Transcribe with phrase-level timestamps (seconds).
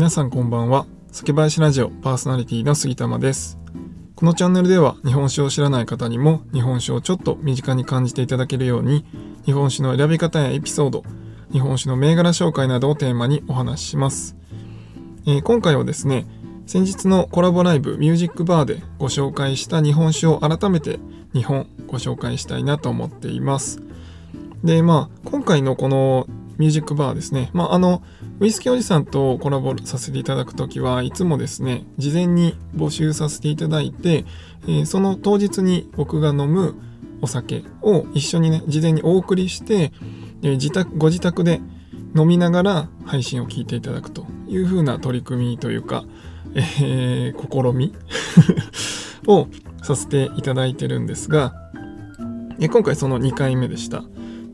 [0.00, 0.86] 皆さんこんばんは。
[1.12, 3.58] 酒林ラジオパーソナリティの杉玉です。
[4.16, 9.04] このチャンネルでは日本酒を知らない方にも日本酒をちょっと身近に感じていただけるように
[9.44, 11.04] 日本酒の選び方やエピソード
[11.52, 14.38] 日本酒の銘柄紹介などをテーマにお話しします、
[15.26, 16.24] えー、今回はですね
[16.66, 20.98] 先日のコラボライブミュージックバーでご紹介した日本酒を改めて
[21.34, 23.82] 2本ご紹介したいなと思っています。
[24.64, 26.26] でまあ今回のこの
[26.60, 27.48] ミュージックバーですね。
[27.54, 28.02] まあ、あの、
[28.40, 34.24] ウイスキーおじさんとコラボさせていただくときはいつもですね、事前に募集させていただいて、
[34.62, 36.74] えー、その当日に僕が飲む
[37.20, 39.92] お酒を一緒にね、事前にお送りして、
[40.40, 41.60] えー、自宅、ご自宅で
[42.16, 46.06] 飲みながら配信を聞いていただくという風な取り組みというか、
[46.54, 47.92] えー、試み
[49.28, 49.48] を
[49.82, 51.52] させていただいてるんですが、
[52.58, 54.02] 今回その2回目でした。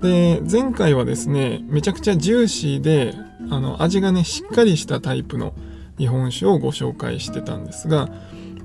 [0.00, 3.14] で前回はですねめちゃくちゃジューシーで
[3.50, 5.54] あの味がねしっかりしたタイプの
[5.98, 8.08] 日本酒をご紹介してたんですが、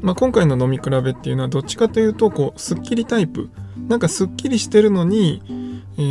[0.02, 3.50] まあ、今回の飲み比べっていうのはどっちかというとこうすっきりタイプ
[3.88, 5.42] なんかすっきりしてるのに、
[5.98, 6.02] え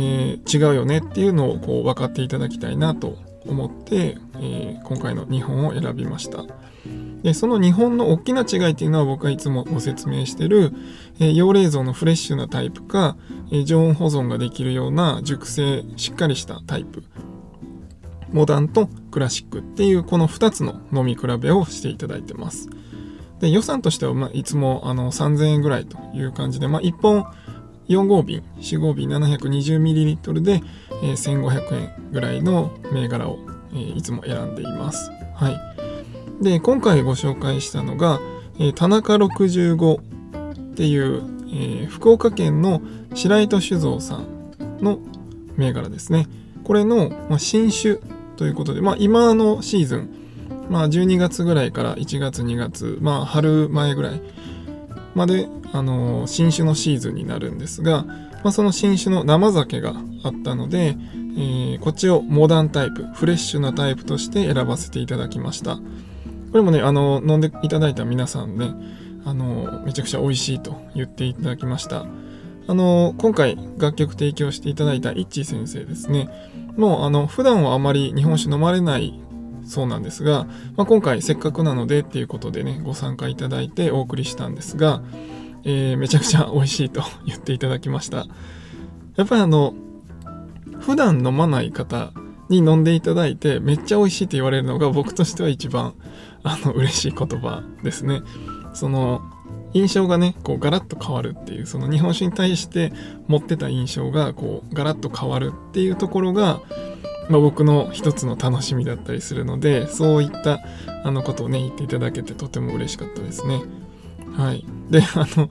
[0.43, 6.45] ー、違うよねっていうのをこう分かっていただきたいなと思って、えー、今回の2本を選びました。
[7.23, 10.73] でその日本の大きな違いっていうのは僕はいつもご説明してる、
[11.19, 13.17] えー、養冷蔵のフレッシュなタイプか、
[13.51, 17.03] えー、常温保存ができるような熟成しっかりしたタイプ
[18.31, 22.69] モダンとクラシックっていうこの2つの飲み比べをしていただいてます。
[23.39, 27.25] で予算としては、ま、いつもあの3000円ぐらいという感じで、まあ、1本
[27.87, 30.61] 4合瓶4合瓶 720ml で、
[31.03, 33.39] えー、1500円ぐらいの銘柄を、
[33.71, 35.09] えー、いつも選んでいます。
[35.35, 36.43] はい。
[36.43, 38.19] で今回ご紹介したのが、
[38.59, 42.81] えー、田中65っていう、えー、福岡県の
[43.13, 44.27] 白糸酒造さん
[44.81, 44.99] の
[45.57, 46.27] 銘柄ですね。
[46.63, 47.99] これの、まあ、新酒
[48.39, 50.09] ということで、まあ、今のシーズン、
[50.69, 54.21] まあ、12月ぐらいから1月2月、まあ、春前ぐらい
[55.13, 59.93] まで、あのー、新酒のシーズンになるんですが、まあ、その新酒の生酒が
[60.23, 60.95] あったので、
[61.37, 65.75] えー、こっちをモダンタイプフレッシュなタイプとして選ばせていただきました。
[65.75, 65.81] こ
[66.53, 68.71] れもね、あの、飲んでいただいた皆さんね、
[69.25, 72.05] あの、めちゃくちゃ美味しいと言っていただきました。
[72.69, 76.29] あの、今回楽曲提供していただいたイッチー先生ですね。
[76.77, 79.19] もう、あの、普段はあまり日本酒飲まれない
[79.65, 80.45] そうなんですが、
[80.77, 85.01] まあ、今回せっかくなのでっていうことでね、ご参加いただいてお送りしたんですが、
[85.63, 88.27] えー、めちゃくちゃ美味しいと言っていただきました。
[89.15, 89.73] やっぱりあの、
[90.79, 92.11] 普段飲まない方
[92.49, 95.95] に飲んでいただいてめっちゃ美味しいって言われるのが僕としては一番
[96.43, 98.21] あの嬉しい言葉ですね。
[98.75, 99.21] その
[99.73, 102.91] 印象がねこうガラッと変わるっていうその日本酒に対して
[103.27, 106.61] 持ってた印象がこうガラッと変わるっていうところが、
[107.29, 110.59] まあ、僕の一つの楽しみだったりするのでそういった
[111.03, 113.61] あのことをね言っていただけてとても嬉しかったですね。
[114.35, 114.65] はい。
[114.89, 115.49] で、あの、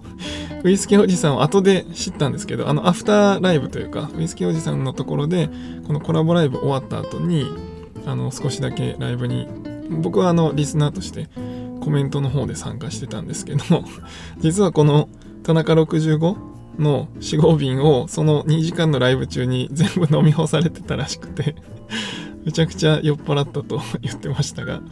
[0.64, 5.50] ウイスキーおじさんを後で知ったんですけど、あの、アフターライブというか、ウイスキーおじさんのところで、
[5.86, 7.44] このコラボライブ終わった後に、
[8.06, 9.46] あの、少しだけライブに、
[9.90, 11.28] 僕はあの、リスナーとして
[11.88, 13.82] コメントの方で参加してたんですけども、
[14.40, 15.08] 実はこの
[15.42, 16.36] 田中65
[16.78, 21.56] の4号瓶をその2時間のライブ中に全部飲み干されてたらしくて
[22.44, 24.82] めちゃくちゃ酔っ払ったと言ってましたが、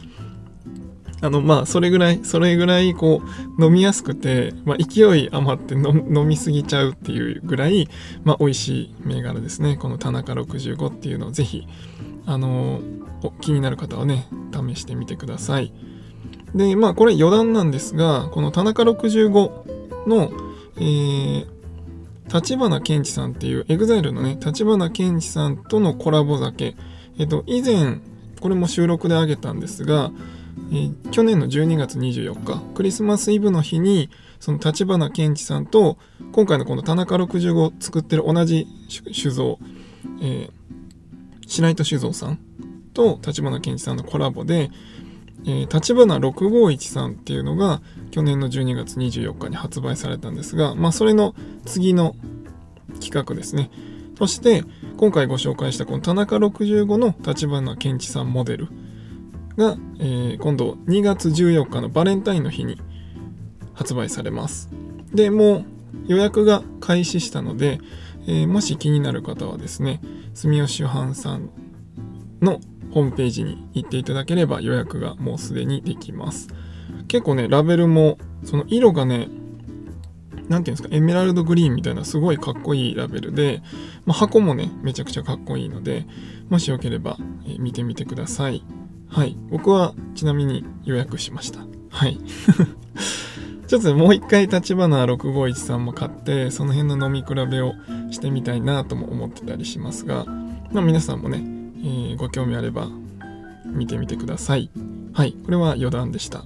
[1.21, 3.21] あの、まあ、それぐらい、それぐらい、こ
[3.59, 7.87] う、飲みやすくて、まあ、勢い余って飲みすぎちゃうっていうぐらい、
[8.23, 9.77] まあ、美味しい銘柄ですね。
[9.77, 11.67] この田中65っていうのをぜひ、
[12.25, 12.81] あの
[13.39, 15.71] 気になる方はね、試してみてください。
[16.57, 20.31] で、まあ、これ余談なんですが、この田中65の、
[20.77, 21.45] えー、
[22.33, 26.75] 立花健二さんっていう、エグザイルのね、立花健二さんとのコラボ酒、
[27.19, 27.99] えっと、以前、
[28.41, 30.11] これも収録であげたんですが、
[30.71, 34.09] えー、去年の12月24日クリスマスイブの日に
[34.39, 35.97] その立花健一さんと
[36.31, 39.59] 今回のこの田中65を作ってる同じ酒造、
[40.21, 40.51] えー、
[41.47, 42.39] 白糸酒造さん
[42.93, 44.69] と立花健一さんのコラボで、
[45.43, 47.81] 立花651さんっていうのが
[48.11, 51.35] 去年の12月24日に発売されたんですが、まあ、それの
[51.65, 52.15] 次の
[52.99, 53.69] 企画ですね。
[54.17, 54.63] そして
[54.97, 58.67] 今回ご紹介したこの田中65の立花健一さんモデル
[59.57, 62.79] が、えー、今度2月14日のバレンタインの日に
[63.73, 64.69] 発売されます。
[65.13, 65.65] で、もう
[66.07, 67.79] 予約が開始したので、
[68.27, 70.01] えー、もし気になる方はですね、
[70.33, 71.49] 住吉藩さん
[72.41, 72.59] の
[72.91, 76.47] ホームページに行っていただければ予約がもうすでにできます。
[77.07, 79.29] 結構ね、ラベルも、その色がね、
[80.49, 83.61] なんていうんですか、エメラルドグリーンみたいなすごいかっこいいラベルで、
[84.05, 86.05] まあ、箱もね、めちゃくちゃかっこいいので、
[86.49, 87.17] もしよければ、
[87.47, 88.63] え、見てみてください。
[89.09, 91.59] はい僕はちなみに予約しました
[91.89, 92.19] はい
[93.67, 97.73] ちょっともう一回立花6513も買ってその辺の飲み比べを
[98.11, 100.25] してみたいなとも思ってたりしますが、
[100.71, 101.43] まあ、皆さんもね、
[101.79, 102.87] えー、ご興味あれば
[103.65, 104.69] 見てみてください。
[105.13, 106.45] はいこれは余談でした。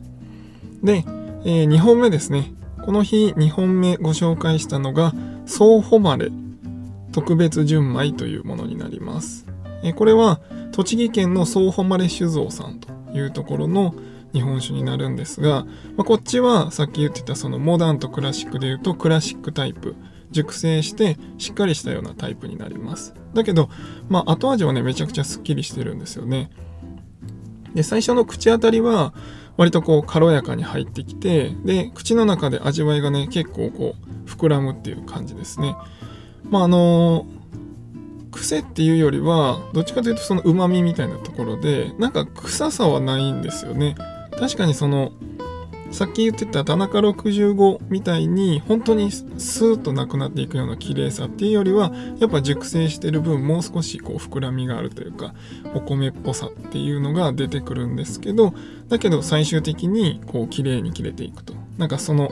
[0.84, 1.04] で、
[1.44, 2.54] えー、2本目ですね。
[2.86, 5.14] この日2本目ご紹介したのが
[5.46, 6.32] 総誉
[7.12, 9.46] 特別純米というものになります。
[9.84, 10.40] えこれは
[10.72, 13.94] 栃木県の総誉酒造さんというところの
[14.34, 15.66] 日本酒になるんですが、
[15.98, 19.96] まあ、こっちはさっき言ってたそのモダンとクラシックで言うとクラシックタイプ
[20.32, 23.14] 熟成してしっかりしたようなタイプになります。
[23.34, 23.70] だけど、
[24.10, 26.50] まあ、後味はねめちゃくちゃすっきりしてるんですよね。
[27.74, 29.14] で最初の口当たりは
[29.58, 33.96] 割とこう軽やかに入ってきてで口の中で味わいがね結構こ
[34.26, 35.76] う膨らむっていう感じですね。
[36.50, 37.26] まああの
[38.32, 43.96] 癖っていうよりはどっちかというとその旨味みたいなところでなんか臭さはないんですよね。
[44.40, 45.12] 確かにその
[45.92, 55.34] さっき言ってた田中65みたいに本当にスーッとなくなっていくような綺麗さっていうよりはやっぱ熟成してる分もう少しこう膨らみがあるというか
[55.76, 58.54] お米っぽさっていうのが出てくるんですけど
[58.88, 62.32] だけど最終的にこう綺麗に切れていくとなんかその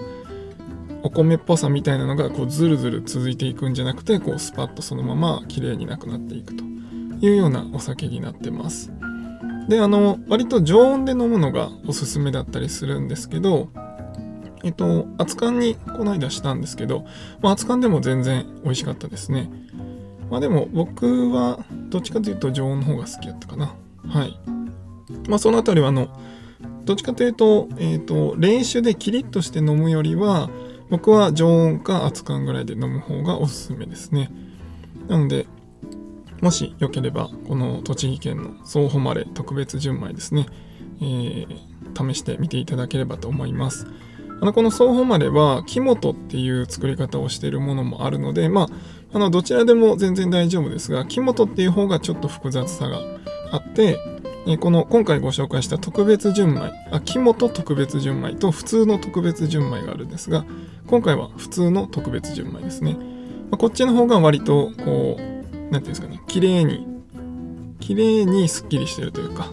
[1.04, 8.92] お米っぽさみたいなのがこうずるずる続いていくんじゃなくてこうスパッとそのまま綺麗になくなっていくというようなお酒になってます。
[9.70, 13.70] で、あの、割と常温で飲むのがおすすめだったりするんですけど、
[14.64, 17.06] えっと、熱燗にこの間したんですけど、
[17.42, 19.50] まあ、熱燗でも全然美味しかったですね。
[20.30, 23.76] まあでも僕はどっちかというと常温の方が好きやったかな。
[24.08, 24.40] はい。
[25.28, 26.10] まあそのあたりはあの、
[26.86, 30.50] どっちかというと、えっ、ー、と、練習でキリッとして飲むよりは、
[30.90, 34.32] 僕は常温か熱燗ぐらいで飲む方がおすすめですね。
[35.08, 35.46] なので、
[36.42, 40.46] もしよければこの栃木県の総誉特別純米ですね、
[41.02, 43.88] えー、試してみていただければと思います。
[44.42, 48.68] あのこの総誉は木本っていう作り方をしているものもあるのでまあ
[49.12, 53.00] あのどちらでも全然大丈夫ですが木本っていう方がちょっと複雑さが
[53.52, 53.98] あって
[54.62, 60.46] この今回ご紹介した特別純米あ木本特別純米と普通の特別純米があるんですが
[60.88, 62.98] 今回は普通の特別純米ですね、
[63.52, 65.29] こっちの方が割とこう
[65.72, 66.22] 何て言うんですかね。
[66.28, 66.86] 綺麗に
[67.80, 69.52] 綺麗にすっきりしてるというか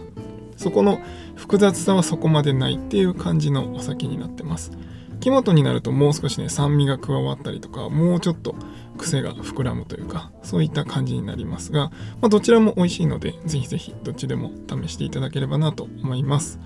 [0.57, 0.99] そこの
[1.35, 4.71] 複雑さはそこまでないっていう感じのお酒になってます。
[5.19, 8.55] 木本になるともう少しね酸味が加わったりとかもうちょっと
[8.97, 11.89] 癖が膨らむというかそういった感じになりますが、
[12.21, 16.59] まあ、どちらも美味しいのでぜひぜひどっちでも試していただければなと思います。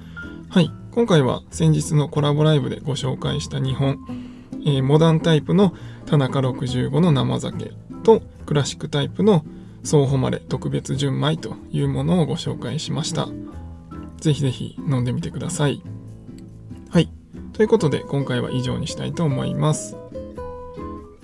[0.50, 0.70] はい。
[0.92, 4.00] 今回は先日のコラボライブでご紹介した2本、
[4.66, 5.74] えー、モダンタイプの
[6.06, 7.72] 田中65の生酒。
[8.04, 9.46] とクラシックタイプの
[9.84, 13.28] 総誉れ特別純米というものをご紹介しました。
[14.18, 15.82] ぜひぜひ飲んでみてください。
[16.90, 17.10] はい。
[17.54, 19.98] ということで今回は以上にしたいと思います。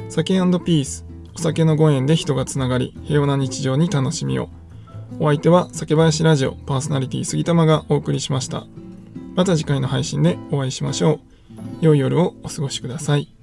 [0.09, 1.05] 酒ピース。
[1.35, 4.49] お酒のご縁で人がつながり、平和な日常に楽しみを。
[5.19, 8.65] お相手は酒林ラジオパーソナリティ杉玉がお送りしました。
[9.35, 11.19] また次回の配信でお会いしましょう。
[11.81, 13.36] 良い夜をお過ごしください。